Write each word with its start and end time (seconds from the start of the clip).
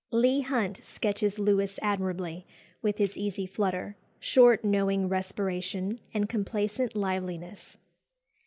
Leigh 0.09 0.41
Hunt 0.41 0.77
sketches 0.83 1.37
Lewis 1.37 1.77
admirably, 1.79 2.47
with 2.81 2.97
his 2.97 3.15
"easy 3.15 3.45
flutter," 3.45 3.95
short 4.19 4.63
knowing 4.65 5.07
respiration, 5.07 5.99
and 6.11 6.27
complacent 6.27 6.95
liveliness. 6.95 7.77